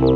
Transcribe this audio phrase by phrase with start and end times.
[0.00, 0.14] Oi,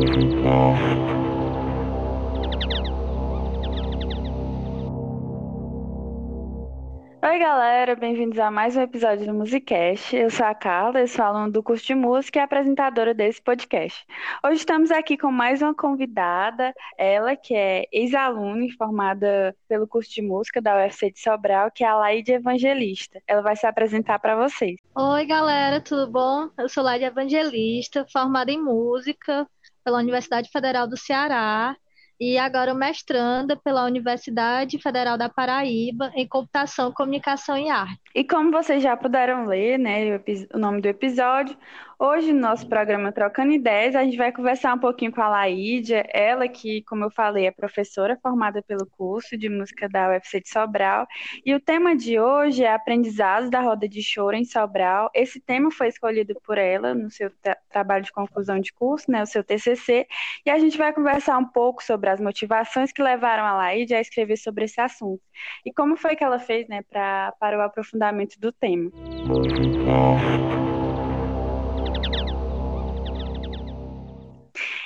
[7.37, 10.15] galera, bem-vindos a mais um episódio do Musicast.
[10.15, 13.41] Eu sou a Carla, eu sou aluna do curso de música e é apresentadora desse
[13.41, 14.05] podcast.
[14.41, 20.21] Hoje estamos aqui com mais uma convidada, ela que é ex-aluna formada pelo curso de
[20.21, 23.21] música da UFC de Sobral, que é a Laide Evangelista.
[23.27, 24.77] Ela vai se apresentar para vocês.
[24.95, 26.47] Oi, galera, tudo bom?
[26.57, 29.45] Eu sou Laide Evangelista, formada em música,
[29.83, 31.75] pela Universidade Federal do Ceará
[32.19, 37.99] e agora mestranda pela Universidade Federal da Paraíba em Computação, Comunicação e Arte.
[38.15, 40.21] E como vocês já puderam ler, né,
[40.53, 41.57] o nome do episódio,
[42.05, 46.05] Hoje, no nosso programa Trocando Ideias, a gente vai conversar um pouquinho com a Laídia,
[46.11, 50.49] ela que, como eu falei, é professora formada pelo curso de música da UFC de
[50.49, 51.07] Sobral.
[51.45, 55.09] E o tema de hoje é aprendizados da roda de choro em Sobral.
[55.15, 59.23] Esse tema foi escolhido por ela no seu tra trabalho de conclusão de curso, né,
[59.23, 60.05] o seu TCC,
[60.45, 64.01] e a gente vai conversar um pouco sobre as motivações que levaram a Laídia a
[64.01, 65.23] escrever sobre esse assunto.
[65.65, 68.91] E como foi que ela fez né, pra, para o aprofundamento do tema.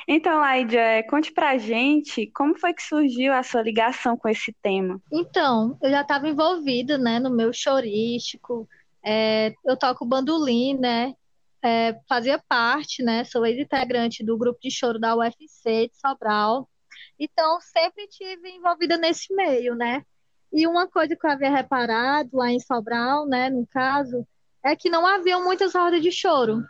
[0.07, 4.55] Então, Laídia, é, conte pra gente como foi que surgiu a sua ligação com esse
[4.61, 5.01] tema.
[5.11, 8.67] Então, eu já estava envolvida, né, no meu chorístico,
[9.03, 11.13] é, eu toco bandolim, né,
[11.61, 16.69] é, fazia parte, né, sou ex-integrante do grupo de choro da UFC de Sobral,
[17.19, 20.03] então sempre tive envolvida nesse meio, né,
[20.53, 24.25] e uma coisa que eu havia reparado lá em Sobral, né, no caso,
[24.63, 26.63] é que não havia muitas rodas de choro,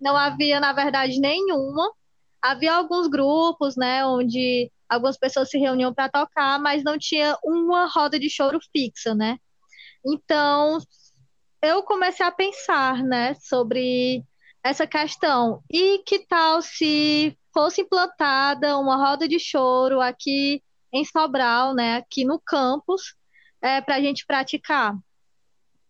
[0.00, 1.90] não havia, na verdade, nenhuma,
[2.42, 7.86] havia alguns grupos, né, onde algumas pessoas se reuniam para tocar, mas não tinha uma
[7.86, 9.38] roda de choro fixa, né?
[10.04, 10.78] Então,
[11.62, 14.24] eu comecei a pensar, né, sobre
[14.62, 15.62] essa questão.
[15.70, 20.62] E que tal se fosse implantada uma roda de choro aqui
[20.92, 23.14] em Sobral, né, aqui no campus,
[23.62, 24.94] é, para a gente praticar?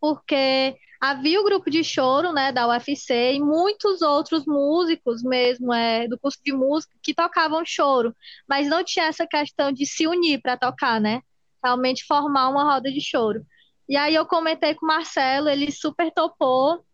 [0.00, 6.06] Porque havia o grupo de choro, né, da UFC, e muitos outros músicos mesmo, é,
[6.06, 8.14] do curso de música, que tocavam choro,
[8.46, 11.22] mas não tinha essa questão de se unir para tocar, né,
[11.64, 13.42] realmente formar uma roda de choro.
[13.88, 16.84] E aí eu comentei com o Marcelo, ele super topou,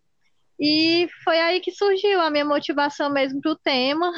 [0.59, 4.11] e foi aí que surgiu a minha motivação mesmo para o tema,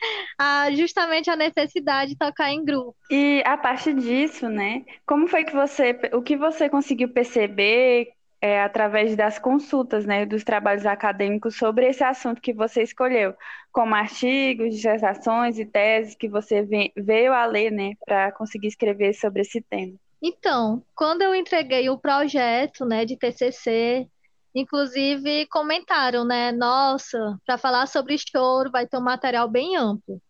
[0.38, 2.96] a, justamente a necessidade de tocar em grupo.
[3.10, 8.08] E a partir disso, né, como foi que você, o que você conseguiu perceber,
[8.40, 13.34] é, através das consultas, né, dos trabalhos acadêmicos sobre esse assunto que você escolheu,
[13.70, 19.42] como artigos, dissertações e teses que você veio a ler, né, para conseguir escrever sobre
[19.42, 19.94] esse tema.
[20.22, 24.06] Então, quando eu entreguei o projeto, né, de TCC,
[24.54, 30.20] inclusive comentaram, né, nossa, para falar sobre choro vai ter um material bem amplo.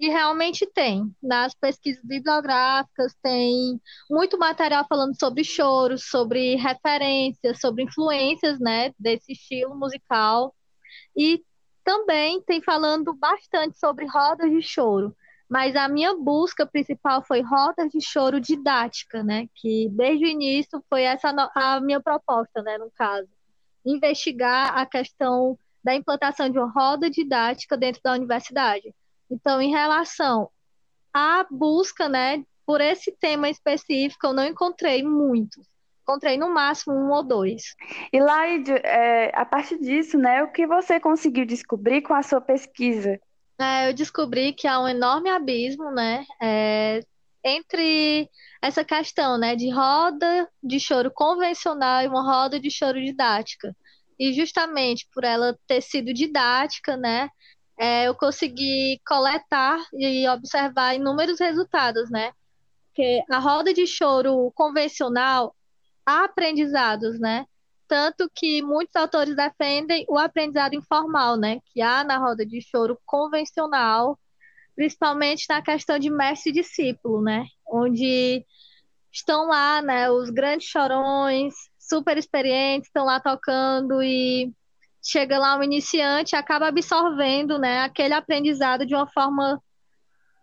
[0.00, 1.14] E realmente tem.
[1.22, 3.78] Nas pesquisas bibliográficas tem
[4.10, 10.56] muito material falando sobre choro, sobre referências, sobre influências, né, desse estilo musical.
[11.14, 11.44] E
[11.84, 15.14] também tem falando bastante sobre rodas de choro.
[15.46, 20.82] Mas a minha busca principal foi rodas de choro didática, né, que desde o início
[20.88, 23.28] foi essa a minha proposta, né, no caso.
[23.84, 28.94] Investigar a questão da implantação de uma roda didática dentro da universidade
[29.30, 30.50] então, em relação
[31.14, 35.66] à busca, né, por esse tema específico, eu não encontrei muitos.
[36.02, 37.74] Encontrei no máximo um ou dois.
[38.12, 42.40] E lá, é, a partir disso, né, o que você conseguiu descobrir com a sua
[42.40, 43.20] pesquisa?
[43.60, 47.00] É, eu descobri que há um enorme abismo, né, é,
[47.44, 48.28] entre
[48.62, 53.74] essa questão, né, de roda de choro convencional e uma roda de choro didática.
[54.18, 57.28] E justamente por ela ter sido didática, né,
[57.80, 62.30] é, eu consegui coletar e observar inúmeros resultados, né?
[62.88, 65.56] Porque a roda de choro convencional
[66.04, 67.46] há aprendizados, né?
[67.88, 71.60] Tanto que muitos autores defendem o aprendizado informal, né?
[71.72, 74.18] Que há na roda de choro convencional,
[74.76, 77.46] principalmente na questão de mestre e discípulo, né?
[77.66, 78.44] Onde
[79.10, 80.10] estão lá, né?
[80.10, 84.52] Os grandes chorões, super experientes, estão lá tocando e
[85.02, 89.62] chega lá um iniciante acaba absorvendo, né, aquele aprendizado de uma forma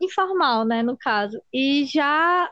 [0.02, 1.42] informal, né, no caso.
[1.54, 2.50] E já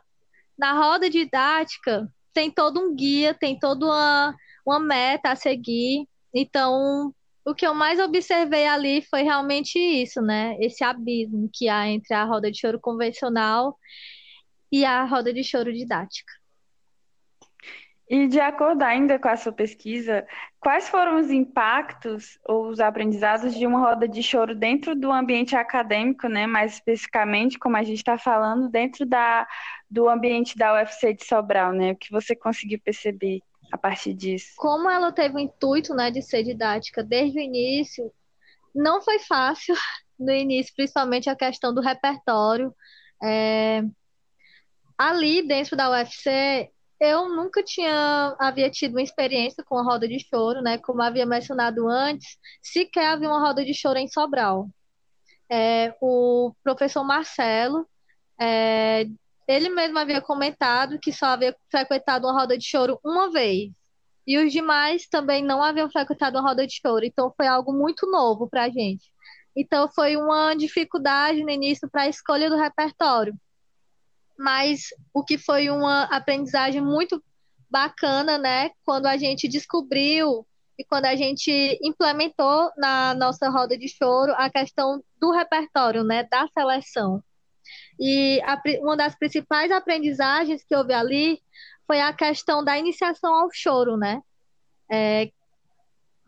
[0.58, 4.36] na roda didática tem todo um guia, tem toda uma,
[4.66, 6.08] uma meta a seguir.
[6.34, 7.14] Então,
[7.46, 10.58] o que eu mais observei ali foi realmente isso, né?
[10.60, 13.78] Esse abismo que há entre a roda de choro convencional
[14.72, 16.34] e a roda de choro didática.
[18.08, 20.28] E de acordo ainda com a sua pesquisa,
[20.60, 25.56] quais foram os impactos ou os aprendizados de uma roda de choro dentro do ambiente
[25.56, 26.46] acadêmico, né?
[26.46, 29.48] Mais especificamente, como a gente está falando, dentro da,
[29.90, 31.94] do ambiente da UFC de Sobral, né?
[31.94, 33.40] O que você conseguiu perceber
[33.72, 34.54] a partir disso?
[34.56, 38.12] Como ela teve o intuito, né, de ser didática desde o início,
[38.74, 39.74] não foi fácil
[40.20, 42.72] no início, principalmente a questão do repertório.
[43.24, 43.82] É...
[44.98, 46.70] Ali dentro da UFC,
[47.00, 50.78] eu nunca tinha havia tido uma experiência com a roda de choro, né?
[50.78, 54.70] Como havia mencionado antes, sequer havia uma roda de choro em Sobral.
[55.50, 57.88] É, o professor Marcelo,
[58.40, 59.06] é,
[59.48, 63.72] ele mesmo havia comentado que só havia frequentado uma roda de choro uma vez.
[64.28, 67.06] E os demais também não haviam frequentado uma roda de choro.
[67.06, 69.06] Então foi algo muito novo para a gente.
[69.56, 73.36] Então foi uma dificuldade no início para a escolha do repertório
[74.38, 77.24] mas o que foi uma aprendizagem muito
[77.70, 78.72] bacana, né?
[78.84, 80.46] Quando a gente descobriu
[80.78, 86.24] e quando a gente implementou na nossa roda de choro a questão do repertório, né?
[86.24, 87.24] Da seleção.
[88.00, 91.42] E a, uma das principais aprendizagens que houve ali
[91.88, 94.22] foi a questão da iniciação ao choro, né?
[94.92, 95.30] É,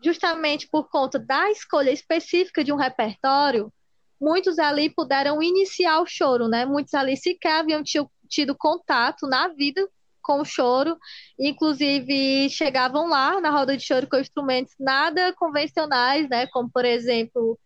[0.02, 3.72] justamente por conta da escolha específica de um repertório,
[4.20, 6.64] muitos ali puderam iniciar o choro, né?
[6.64, 7.82] Muitos ali sequer haviam
[8.28, 9.88] tido contato na vida
[10.22, 10.98] com o choro,
[11.38, 16.46] inclusive chegavam lá na roda de choro com instrumentos nada convencionais, né?
[16.48, 17.58] Como por exemplo,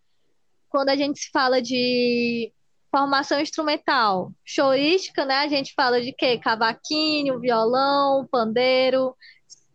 [0.68, 2.52] quando a gente fala de
[2.90, 5.36] formação instrumental, chorística, né?
[5.38, 6.38] A gente fala de quê?
[6.38, 9.16] Cavaquinho, violão, pandeiro,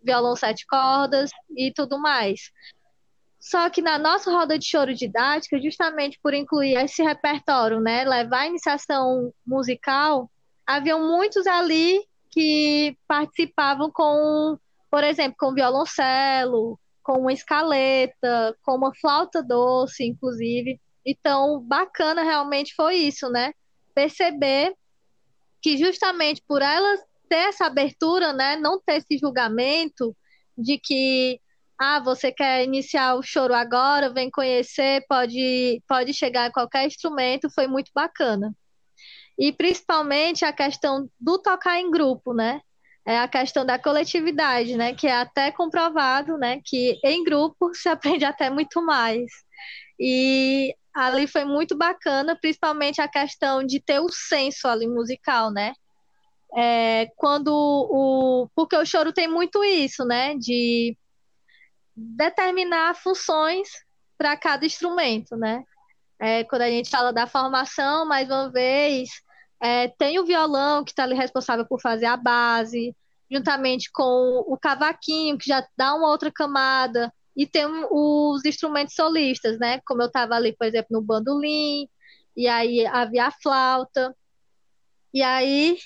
[0.03, 2.51] violão sete cordas e tudo mais.
[3.49, 8.41] Só que na nossa roda de choro didática, justamente por incluir esse repertório, né, levar
[8.41, 10.29] a iniciação musical,
[10.65, 14.57] haviam muitos ali que participavam com,
[14.91, 20.77] por exemplo, com violoncelo, com uma escaleta, com uma flauta doce, inclusive.
[21.05, 23.53] Então, bacana realmente foi isso, né?
[23.95, 24.75] Perceber
[25.61, 26.99] que justamente por elas
[27.29, 30.13] ter essa abertura, né, não ter esse julgamento
[30.57, 31.39] de que
[31.79, 37.49] ah, você quer iniciar o choro agora, vem conhecer, pode, pode chegar a qualquer instrumento,
[37.53, 38.51] foi muito bacana.
[39.37, 42.61] E principalmente a questão do tocar em grupo, né?
[43.05, 44.93] É a questão da coletividade, né?
[44.93, 46.59] Que é até comprovado, né?
[46.65, 49.31] Que em grupo se aprende até muito mais.
[49.99, 55.73] E ali foi muito bacana, principalmente a questão de ter o senso ali musical, né?
[56.55, 58.49] É, quando o.
[58.55, 60.35] Porque o choro tem muito isso, né?
[60.35, 60.97] De
[61.97, 63.67] determinar funções
[64.17, 65.63] para cada instrumento, né?
[66.19, 69.09] É, quando a gente fala da formação, mais uma vez,
[69.59, 72.95] é, tem o violão que está ali responsável por fazer a base,
[73.29, 79.59] juntamente com o cavaquinho, que já dá uma outra camada, e tem os instrumentos solistas,
[79.59, 79.79] né?
[79.85, 81.87] Como eu estava ali, por exemplo, no bandolim,
[82.35, 84.15] e aí havia a flauta.
[85.13, 85.77] E aí,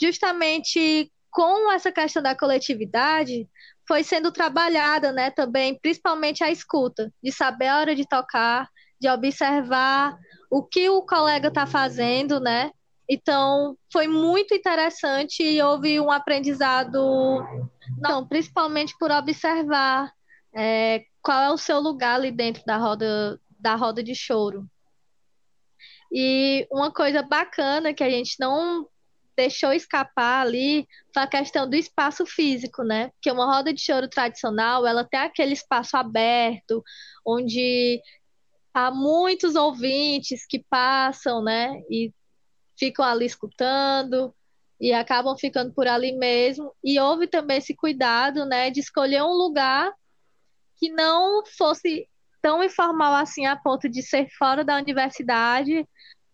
[0.00, 3.48] justamente com essa questão da coletividade,
[3.88, 8.68] foi sendo trabalhada, né, também, principalmente a escuta, de saber a hora de tocar,
[9.00, 10.14] de observar
[10.50, 12.70] o que o colega está fazendo, né?
[13.08, 17.42] Então, foi muito interessante e houve um aprendizado,
[17.98, 20.12] não, principalmente por observar
[20.54, 24.68] é, qual é o seu lugar ali dentro da roda, da roda de choro.
[26.12, 28.86] E uma coisa bacana que a gente não
[29.38, 33.10] deixou escapar ali foi a questão do espaço físico, né?
[33.10, 36.82] Porque uma roda de choro tradicional, ela tem aquele espaço aberto,
[37.24, 38.00] onde
[38.74, 41.80] há muitos ouvintes que passam, né?
[41.88, 42.12] E
[42.76, 44.34] ficam ali escutando
[44.80, 46.74] e acabam ficando por ali mesmo.
[46.82, 49.92] E houve também esse cuidado, né, de escolher um lugar
[50.76, 52.08] que não fosse
[52.42, 55.86] tão informal assim a ponto de ser fora da universidade,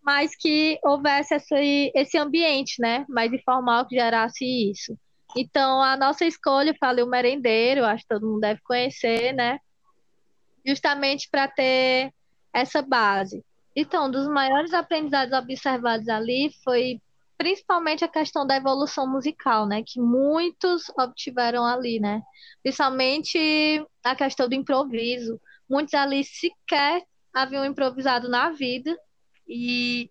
[0.04, 4.96] mas que houvesse esse, esse ambiente, né, mais informal que gerasse isso.
[5.34, 9.58] Então, a nossa escolha, falei o merendeiro, acho que todo mundo deve conhecer, né,
[10.64, 12.12] justamente para ter
[12.52, 13.42] essa base.
[13.74, 17.00] Então, um dos maiores aprendizados observados ali foi
[17.36, 22.22] principalmente a questão da evolução musical, né, que muitos obtiveram ali, né,
[22.62, 25.40] principalmente a questão do improviso.
[25.68, 28.94] Muitos ali sequer haviam improvisado na vida
[29.48, 30.10] e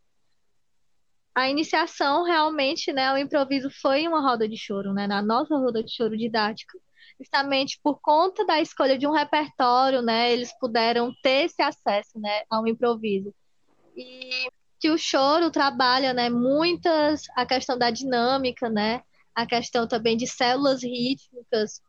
[1.35, 5.83] a iniciação realmente, né, o improviso foi uma roda de choro, né, na nossa roda
[5.83, 6.77] de choro didática.
[7.19, 12.43] Justamente por conta da escolha de um repertório, né, eles puderam ter esse acesso, né,
[12.49, 13.33] ao improviso.
[13.95, 14.47] E
[14.79, 19.01] que o choro trabalha, né, muitas a questão da dinâmica, né,
[19.33, 21.81] a questão também de células rítmicas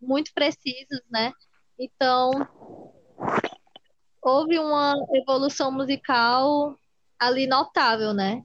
[0.00, 1.32] muito precisas, né?
[1.78, 2.30] Então,
[4.22, 6.78] houve uma evolução musical
[7.18, 8.42] ali notável, né?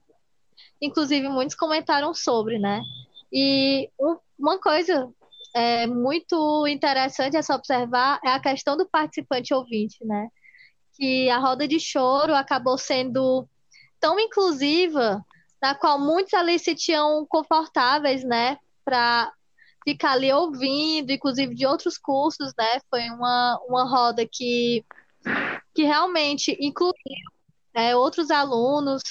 [0.81, 2.81] Inclusive, muitos comentaram sobre, né?
[3.31, 3.89] E
[4.37, 5.09] uma coisa
[5.53, 10.29] é, muito interessante a se observar é a questão do participante ouvinte, né?
[10.93, 13.47] Que a roda de choro acabou sendo
[13.99, 15.23] tão inclusiva,
[15.61, 18.57] na qual muitos ali se tinham confortáveis, né?
[18.83, 19.31] Para
[19.83, 22.79] ficar ali ouvindo, inclusive de outros cursos, né?
[22.89, 24.83] Foi uma, uma roda que,
[25.73, 26.93] que realmente incluiu
[27.73, 29.01] é, outros alunos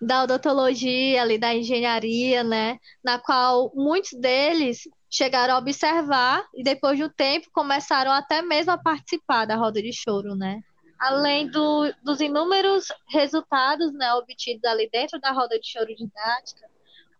[0.00, 2.78] da odontologia, ali da engenharia, né?
[3.02, 8.72] Na qual muitos deles chegaram a observar e depois de um tempo começaram até mesmo
[8.72, 10.60] a participar da roda de choro, né?
[10.98, 16.68] Além do, dos inúmeros resultados né, obtidos ali dentro da roda de choro didática,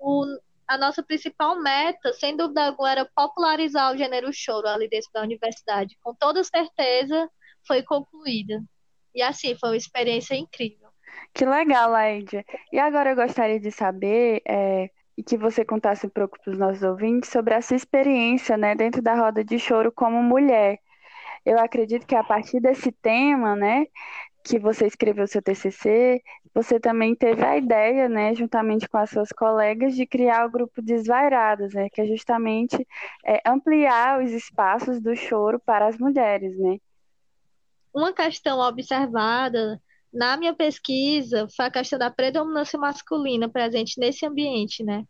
[0.01, 0.25] o,
[0.67, 5.23] a nossa principal meta, sem dúvida alguma, era popularizar o gênero choro ali dentro da
[5.23, 5.97] universidade.
[6.03, 7.31] Com toda certeza,
[7.67, 8.61] foi concluída.
[9.15, 10.88] E assim, foi uma experiência incrível.
[11.33, 12.45] Que legal, Laídia.
[12.73, 16.59] E agora eu gostaria de saber é, e que você contasse um pouco para os
[16.59, 20.79] nossos ouvintes sobre a sua experiência né, dentro da roda de choro como mulher.
[21.45, 23.87] Eu acredito que a partir desse tema, né,
[24.45, 26.23] que você escreveu seu TCC,
[26.55, 30.81] você também teve a ideia, né, juntamente com as suas colegas, de criar o grupo
[30.81, 32.87] Desvairadas, né, que é justamente
[33.25, 36.79] é, ampliar os espaços do choro para as mulheres, né?
[37.93, 39.81] Uma questão observada
[40.13, 45.05] na minha pesquisa, foi a questão da predominância masculina presente nesse ambiente, né?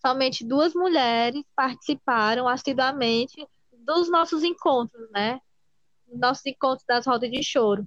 [0.00, 5.40] Somente duas mulheres participaram assiduamente dos nossos encontros, né?
[6.06, 7.86] Nossos encontros das rodas de choro.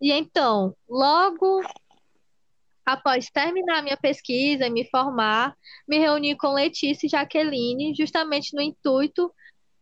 [0.00, 1.62] E então, logo
[2.84, 5.56] após terminar minha pesquisa e me formar,
[5.88, 9.32] me reuni com Letícia e Jaqueline, justamente no intuito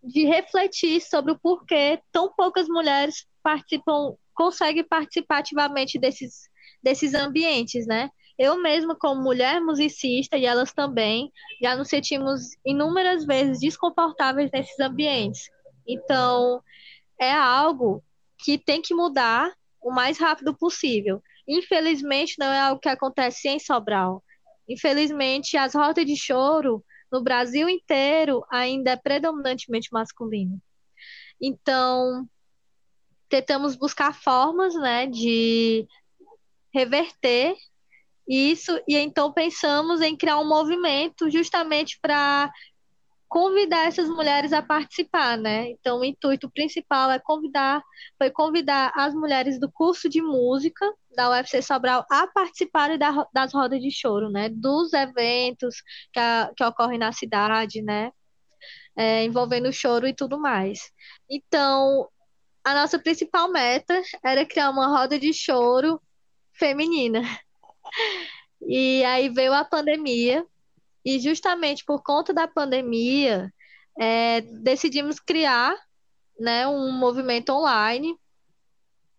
[0.02, 6.48] de refletir sobre o porquê tão poucas mulheres participam consegue participar ativamente desses,
[6.82, 8.10] desses ambientes, né?
[8.38, 14.78] Eu mesma, como mulher musicista, e elas também, já nos sentimos inúmeras vezes desconfortáveis nesses
[14.80, 15.42] ambientes.
[15.86, 16.62] Então,
[17.20, 18.02] é algo
[18.42, 21.22] que tem que mudar o mais rápido possível.
[21.46, 24.22] Infelizmente, não é algo que acontece em Sobral.
[24.68, 30.60] Infelizmente, as rotas de choro no Brasil inteiro ainda é predominantemente masculino.
[31.40, 32.26] Então,
[33.32, 35.88] tentamos buscar formas, né, de
[36.70, 37.56] reverter
[38.28, 42.52] isso e então pensamos em criar um movimento justamente para
[43.26, 45.70] convidar essas mulheres a participar, né?
[45.70, 47.82] Então o intuito principal é convidar,
[48.18, 50.84] foi convidar as mulheres do curso de música
[51.16, 54.50] da UFC Sobral a participarem da, das rodas de choro, né?
[54.50, 55.76] Dos eventos
[56.12, 58.12] que, a, que ocorrem na cidade, né?
[58.94, 60.92] É, envolvendo choro e tudo mais.
[61.30, 62.06] Então,
[62.64, 66.00] a nossa principal meta era criar uma roda de choro
[66.52, 67.22] feminina.
[68.66, 70.46] E aí veio a pandemia,
[71.04, 73.52] e justamente por conta da pandemia,
[73.98, 75.74] é, decidimos criar
[76.38, 78.16] né, um movimento online.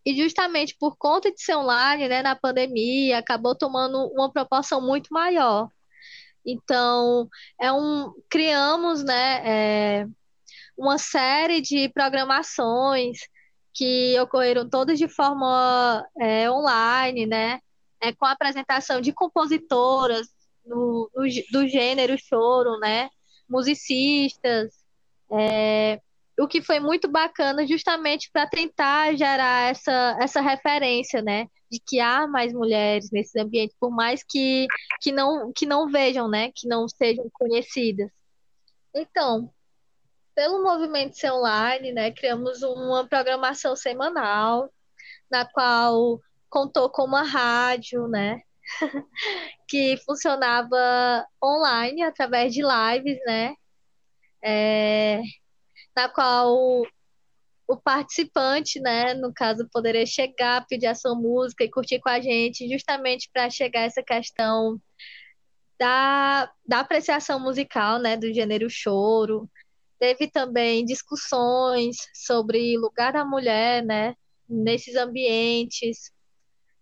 [0.06, 5.08] E justamente por conta de ser online, né, na pandemia, acabou tomando uma proporção muito
[5.14, 5.70] maior.
[6.46, 7.30] Então,
[7.62, 10.08] é um, criamos né, é,
[10.78, 13.20] uma série de programações
[13.74, 17.60] que ocorreram todas de forma é, online, né?
[18.02, 20.28] É, com a apresentação de compositoras
[20.66, 23.10] do gênero choro, né?
[23.50, 24.74] Musicistas,
[25.32, 26.00] é,
[26.40, 31.48] o que foi muito bacana justamente para tentar gerar essa, essa referência, né?
[31.72, 34.68] De que há mais mulheres nesse ambiente, por mais que,
[35.02, 36.52] que, não, que não vejam, né?
[36.54, 38.10] Que não sejam conhecidas.
[38.96, 39.52] Então,
[40.36, 44.72] pelo movimento ser online, né, criamos uma programação semanal,
[45.30, 48.42] na qual contou com uma rádio, né,
[49.68, 53.56] que funcionava online através de lives, né,
[54.44, 55.22] é,
[55.96, 56.84] na qual
[57.68, 62.20] o participante, né, no caso, poderia chegar, pedir a sua música e curtir com a
[62.20, 64.80] gente, justamente para chegar a essa questão
[65.80, 69.50] da, da apreciação musical, né, do gênero choro,
[70.04, 74.18] Teve também discussões sobre lugar da mulher, né,
[74.50, 76.12] nesses ambientes,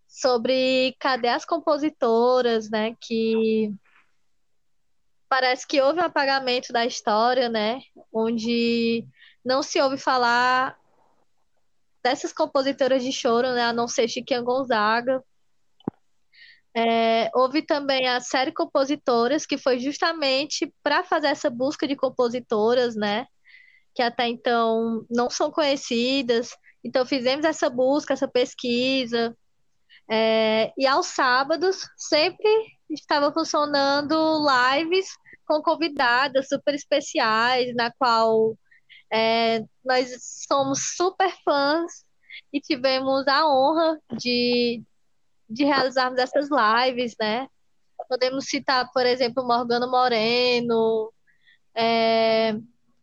[0.07, 3.71] sobre cadê as compositoras, né, que
[5.29, 9.05] parece que houve um apagamento da história, né, onde
[9.45, 10.75] não se ouve falar
[12.01, 15.23] dessas compositoras de choro, né, a não ser Chiquinha Gonzaga.
[16.75, 22.95] É, houve também a série Compositoras, que foi justamente para fazer essa busca de compositoras,
[22.95, 23.25] né?
[23.93, 26.55] Que até então não são conhecidas.
[26.83, 29.35] Então fizemos essa busca, essa pesquisa.
[30.09, 32.49] É, e aos sábados sempre
[32.89, 35.07] estava funcionando lives
[35.45, 38.57] com convidadas super especiais, na qual
[39.11, 40.09] é, nós
[40.47, 42.05] somos super fãs
[42.53, 44.83] e tivemos a honra de,
[45.51, 47.47] de realizarmos essas lives, né?
[48.07, 51.13] Podemos citar, por exemplo, Morgana Moreno,
[51.75, 52.55] é,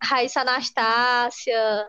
[0.02, 1.88] Raíssa Anastácia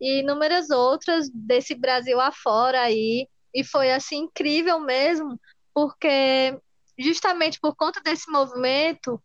[0.00, 3.28] e inúmeras outras desse Brasil afora aí.
[3.54, 5.40] E foi assim incrível mesmo,
[5.72, 6.58] porque
[6.98, 9.22] justamente por conta desse movimento,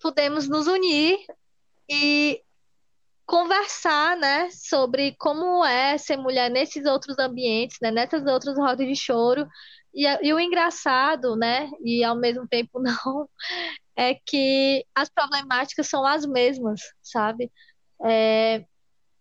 [0.00, 1.18] pudemos nos unir
[1.88, 2.42] e
[3.26, 8.96] conversar, né, sobre como é ser mulher nesses outros ambientes, né, nessas outras rodas de
[8.96, 9.46] choro.
[9.94, 13.28] E, e o engraçado, né, e ao mesmo tempo não,
[13.96, 17.50] é que as problemáticas são as mesmas, sabe?
[18.04, 18.64] É,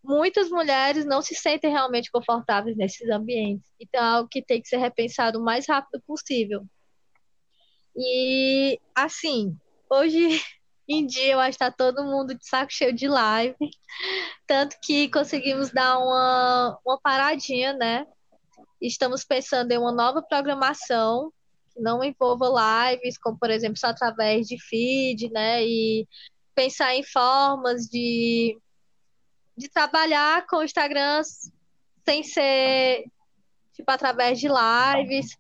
[0.04, 3.70] muitas mulheres não se sentem realmente confortáveis nesses ambientes.
[3.80, 6.66] Então, é algo que tem que ser repensado o mais rápido possível.
[7.96, 9.56] E, assim,
[9.90, 10.42] hoje
[10.88, 13.56] em dia eu acho que está todo mundo de saco cheio de live.
[14.48, 18.06] Tanto que conseguimos dar uma, uma paradinha, né?
[18.82, 21.32] Estamos pensando em uma nova programação
[21.74, 25.64] que não envolva lives, como por exemplo, só através de feed, né?
[25.64, 26.08] E
[26.56, 28.58] pensar em formas de,
[29.58, 31.22] de trabalhar com o Instagram
[32.06, 33.06] sem ser
[33.74, 35.38] tipo através de lives,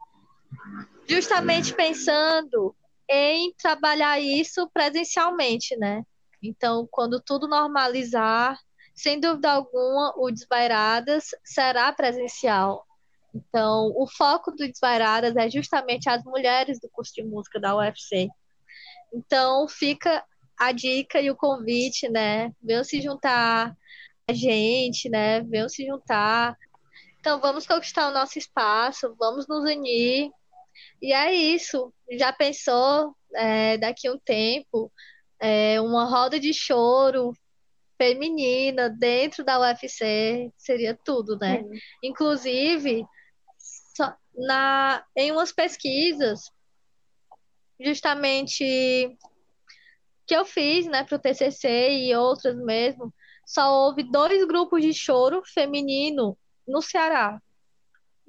[1.08, 2.76] justamente pensando
[3.12, 6.04] em trabalhar isso presencialmente, né?
[6.42, 8.58] Então, quando tudo normalizar,
[8.96, 12.86] sem dúvida alguma, o Desvairadas será presencial.
[13.36, 18.30] Então, o foco do Desvairadas é justamente as mulheres do curso de música da UFC.
[19.14, 20.24] Então, fica
[20.58, 22.52] a dica e o convite, né?
[22.62, 23.76] Venham se juntar
[24.28, 25.42] a gente, né?
[25.42, 26.58] Venham se juntar.
[27.20, 30.32] Então, vamos conquistar o nosso espaço, vamos nos unir.
[31.02, 31.94] E é isso.
[32.12, 34.92] Já pensou é, daqui a um tempo
[35.40, 37.34] é, uma roda de choro
[37.98, 41.64] feminina dentro da UFC seria tudo, né?
[42.04, 43.06] Inclusive,
[44.36, 46.52] na, em umas pesquisas,
[47.80, 48.64] justamente
[50.26, 53.14] que eu fiz, né, para o TCC e outras mesmo,
[53.46, 56.38] só houve dois grupos de choro feminino
[56.68, 57.42] no Ceará.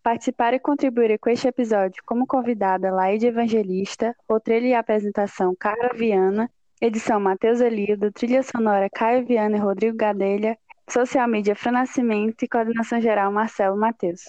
[0.03, 6.49] Participar e contribuir com este episódio como convidada Laide Evangelista, trilha e apresentação Carla Viana,
[6.81, 10.57] edição Matheus Elido, trilha sonora Caio Viana e Rodrigo Gadelha,
[10.89, 14.21] social media Fran Nascimento e coordenação geral Marcelo Matheus.